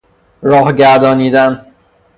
[0.41, 1.65] راه گردانیدن